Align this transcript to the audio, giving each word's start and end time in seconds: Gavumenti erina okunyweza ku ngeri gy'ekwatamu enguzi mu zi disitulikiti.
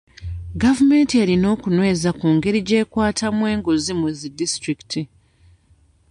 Gavumenti 0.61 1.13
erina 1.23 1.47
okunyweza 1.55 2.09
ku 2.19 2.27
ngeri 2.35 2.59
gy'ekwatamu 2.67 3.43
enguzi 3.53 3.91
mu 3.99 4.07
zi 4.17 4.27
disitulikiti. 4.39 5.01